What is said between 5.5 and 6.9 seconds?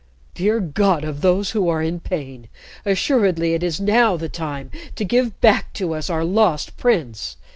to us our Lost